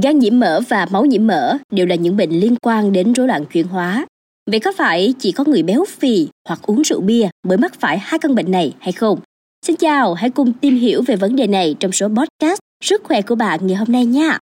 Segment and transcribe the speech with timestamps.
[0.00, 3.26] Gan nhiễm mỡ và máu nhiễm mỡ đều là những bệnh liên quan đến rối
[3.26, 4.06] loạn chuyển hóa.
[4.50, 7.98] Vậy có phải chỉ có người béo phì hoặc uống rượu bia mới mắc phải
[7.98, 9.20] hai căn bệnh này hay không?
[9.66, 13.22] Xin chào, hãy cùng tìm hiểu về vấn đề này trong số podcast Sức khỏe
[13.22, 14.38] của bạn ngày hôm nay nha.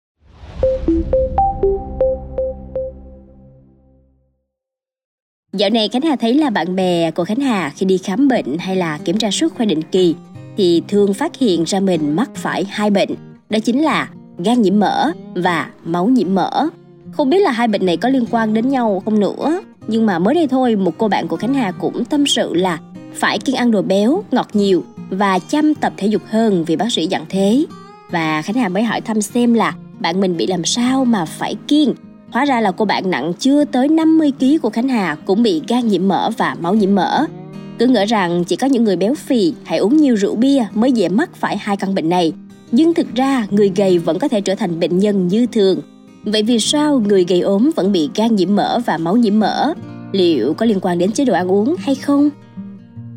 [5.53, 8.59] Dạo này Khánh Hà thấy là bạn bè của Khánh Hà khi đi khám bệnh
[8.59, 10.15] hay là kiểm tra sức khỏe định kỳ
[10.57, 13.11] thì thường phát hiện ra mình mắc phải hai bệnh,
[13.51, 14.09] đó chính là
[14.39, 16.68] gan nhiễm mỡ và máu nhiễm mỡ.
[17.12, 20.18] Không biết là hai bệnh này có liên quan đến nhau không nữa, nhưng mà
[20.18, 22.79] mới đây thôi một cô bạn của Khánh Hà cũng tâm sự là
[23.14, 26.93] phải kiêng ăn đồ béo, ngọt nhiều và chăm tập thể dục hơn vì bác
[26.93, 27.64] sĩ dặn thế.
[28.11, 31.57] Và Khánh Hà mới hỏi thăm xem là bạn mình bị làm sao mà phải
[31.68, 31.95] kiêng.
[32.31, 35.62] Hóa ra là cô bạn nặng chưa tới 50 kg của Khánh Hà cũng bị
[35.69, 37.27] gan nhiễm mỡ và máu nhiễm mỡ.
[37.78, 40.92] Cứ ngỡ rằng chỉ có những người béo phì hay uống nhiều rượu bia mới
[40.92, 42.33] dễ mắc phải hai căn bệnh này.
[42.72, 45.80] Nhưng thực ra người gầy vẫn có thể trở thành bệnh nhân như thường.
[46.25, 49.73] Vậy vì sao người gầy ốm vẫn bị gan nhiễm mỡ và máu nhiễm mỡ?
[50.12, 52.31] Liệu có liên quan đến chế độ ăn uống hay không?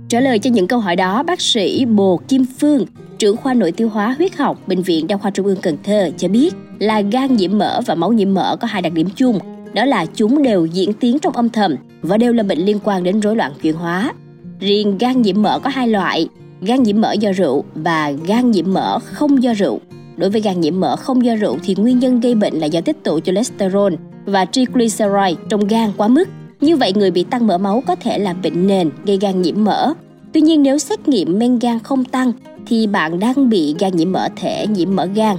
[0.10, 2.86] Trả lời cho những câu hỏi đó, bác sĩ Bồ Kim Phương,
[3.18, 6.10] trưởng khoa nội tiêu hóa huyết học Bệnh viện Đa khoa Trung ương Cần Thơ
[6.18, 9.40] cho biết là gan nhiễm mỡ và máu nhiễm mỡ có hai đặc điểm chung,
[9.74, 13.04] đó là chúng đều diễn tiến trong âm thầm và đều là bệnh liên quan
[13.04, 14.14] đến rối loạn chuyển hóa.
[14.60, 16.28] Riêng gan nhiễm mỡ có hai loại,
[16.62, 19.80] gan nhiễm mỡ do rượu và gan nhiễm mỡ không do rượu.
[20.18, 22.82] Đối với gan nhiễm mỡ không do rượu thì nguyên nhân gây bệnh là do
[22.82, 23.94] tích tụ cholesterol
[24.26, 26.28] và triglyceride trong gan quá mức.
[26.62, 29.64] Như vậy người bị tăng mỡ máu có thể là bệnh nền gây gan nhiễm
[29.64, 29.94] mỡ.
[30.34, 32.32] Tuy nhiên nếu xét nghiệm men gan không tăng
[32.68, 35.38] thì bạn đang bị gan nhiễm mỡ thể nhiễm mỡ gan.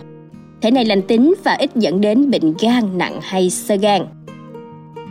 [0.60, 4.02] Thể này lành tính và ít dẫn đến bệnh gan nặng hay sơ gan.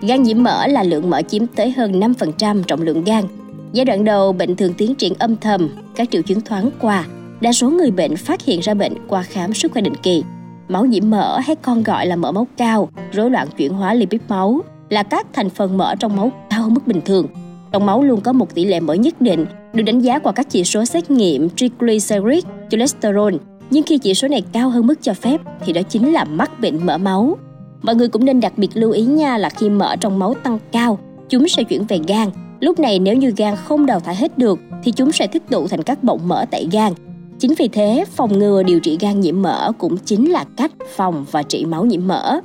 [0.02, 3.24] Gan nhiễm mỡ là lượng mỡ chiếm tới hơn 5% trọng lượng gan,
[3.74, 7.06] Giai đoạn đầu bệnh thường tiến triển âm thầm, các triệu chứng thoáng qua.
[7.42, 10.24] Đa số người bệnh phát hiện ra bệnh qua khám sức khỏe định kỳ.
[10.68, 14.22] Máu nhiễm mỡ hay còn gọi là mỡ máu cao, rối loạn chuyển hóa lipid
[14.30, 17.28] máu là các thành phần mỡ trong máu cao hơn mức bình thường.
[17.72, 20.50] Trong máu luôn có một tỷ lệ mỡ nhất định, được đánh giá qua các
[20.50, 23.34] chỉ số xét nghiệm triglyceride cholesterol.
[23.70, 26.60] Nhưng khi chỉ số này cao hơn mức cho phép thì đó chính là mắc
[26.60, 27.38] bệnh mỡ máu.
[27.82, 30.60] Mọi người cũng nên đặc biệt lưu ý nha là khi mỡ trong máu tăng
[30.72, 31.00] cao,
[31.30, 34.60] chúng sẽ chuyển về gan Lúc này nếu như gan không đào thải hết được
[34.84, 36.94] thì chúng sẽ tích tụ thành các bọng mỡ tại gan.
[37.40, 41.26] Chính vì thế, phòng ngừa điều trị gan nhiễm mỡ cũng chính là cách phòng
[41.32, 42.40] và trị máu nhiễm mỡ.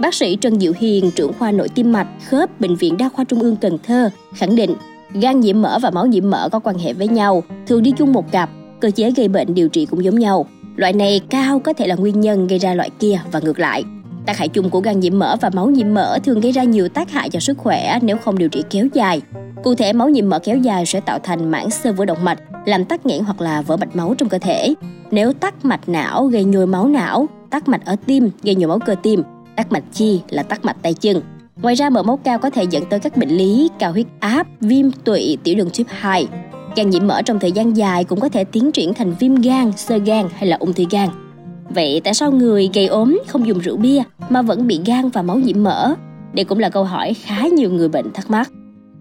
[0.00, 3.24] Bác sĩ Trần Diệu Hiền, trưởng khoa nội tim mạch, khớp Bệnh viện Đa khoa
[3.24, 4.74] Trung ương Cần Thơ, khẳng định
[5.12, 8.12] gan nhiễm mỡ và máu nhiễm mỡ có quan hệ với nhau, thường đi chung
[8.12, 8.50] một cặp,
[8.80, 10.46] cơ chế gây bệnh điều trị cũng giống nhau.
[10.76, 13.84] Loại này cao có thể là nguyên nhân gây ra loại kia và ngược lại.
[14.26, 16.88] Tác hại chung của gan nhiễm mỡ và máu nhiễm mỡ thường gây ra nhiều
[16.88, 19.20] tác hại cho sức khỏe nếu không điều trị kéo dài.
[19.62, 22.38] Cụ thể, máu nhiễm mỡ kéo dài sẽ tạo thành mảng xơ vữa động mạch,
[22.66, 24.74] làm tắc nghẽn hoặc là vỡ mạch máu trong cơ thể.
[25.10, 28.78] Nếu tắc mạch não gây nhồi máu não, tắc mạch ở tim gây nhồi máu
[28.78, 29.22] cơ tim,
[29.56, 31.22] tắc mạch chi là tắc mạch tay chân.
[31.62, 34.46] Ngoài ra, mỡ máu cao có thể dẫn tới các bệnh lý cao huyết áp,
[34.60, 36.26] viêm tụy, tiểu đường type 2.
[36.76, 39.72] Gan nhiễm mỡ trong thời gian dài cũng có thể tiến triển thành viêm gan,
[39.76, 41.08] sơ gan hay là ung thư gan.
[41.68, 45.22] Vậy tại sao người gầy ốm không dùng rượu bia mà vẫn bị gan và
[45.22, 45.94] máu nhiễm mỡ?
[46.32, 48.50] Đây cũng là câu hỏi khá nhiều người bệnh thắc mắc.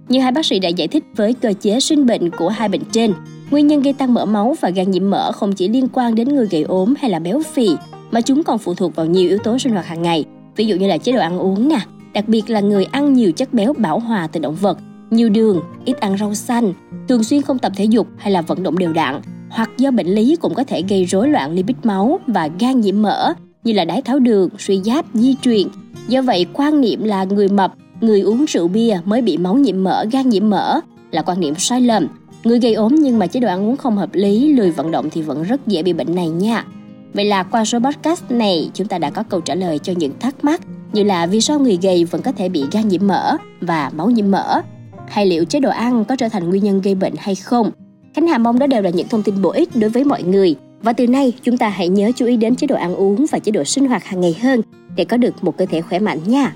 [0.09, 2.81] Như hai bác sĩ đã giải thích với cơ chế sinh bệnh của hai bệnh
[2.91, 3.13] trên,
[3.51, 6.35] nguyên nhân gây tăng mỡ máu và gan nhiễm mỡ không chỉ liên quan đến
[6.35, 7.69] người gầy ốm hay là béo phì,
[8.11, 10.25] mà chúng còn phụ thuộc vào nhiều yếu tố sinh hoạt hàng ngày,
[10.55, 11.79] ví dụ như là chế độ ăn uống nè,
[12.13, 14.77] đặc biệt là người ăn nhiều chất béo bão hòa từ động vật,
[15.09, 16.73] nhiều đường, ít ăn rau xanh,
[17.07, 20.07] thường xuyên không tập thể dục hay là vận động đều đặn, hoặc do bệnh
[20.07, 23.33] lý cũng có thể gây rối loạn lipid máu và gan nhiễm mỡ
[23.63, 25.67] như là đái tháo đường, suy giáp, di truyền.
[26.07, 29.83] Do vậy, quan niệm là người mập, người uống rượu bia mới bị máu nhiễm
[29.83, 30.79] mỡ, gan nhiễm mỡ
[31.11, 32.07] là quan niệm sai lầm.
[32.43, 35.09] Người gây ốm nhưng mà chế độ ăn uống không hợp lý, lười vận động
[35.09, 36.65] thì vẫn rất dễ bị bệnh này nha.
[37.13, 40.11] Vậy là qua số podcast này, chúng ta đã có câu trả lời cho những
[40.19, 40.61] thắc mắc
[40.93, 44.09] như là vì sao người gầy vẫn có thể bị gan nhiễm mỡ và máu
[44.09, 44.61] nhiễm mỡ,
[45.07, 47.71] hay liệu chế độ ăn có trở thành nguyên nhân gây bệnh hay không.
[48.15, 50.55] Khánh Hà mong đó đều là những thông tin bổ ích đối với mọi người.
[50.81, 53.39] Và từ nay, chúng ta hãy nhớ chú ý đến chế độ ăn uống và
[53.39, 54.61] chế độ sinh hoạt hàng ngày hơn
[54.95, 56.55] để có được một cơ thể khỏe mạnh nha.